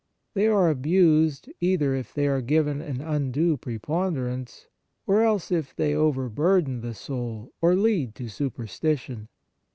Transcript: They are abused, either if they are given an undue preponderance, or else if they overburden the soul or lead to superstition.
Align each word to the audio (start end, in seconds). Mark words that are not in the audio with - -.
They 0.33 0.47
are 0.47 0.67
abused, 0.67 1.47
either 1.59 1.93
if 1.93 2.11
they 2.11 2.25
are 2.25 2.41
given 2.41 2.81
an 2.81 3.01
undue 3.01 3.55
preponderance, 3.55 4.65
or 5.05 5.21
else 5.21 5.51
if 5.51 5.75
they 5.75 5.93
overburden 5.93 6.81
the 6.81 6.95
soul 6.95 7.53
or 7.61 7.75
lead 7.75 8.15
to 8.15 8.27
superstition. 8.27 9.27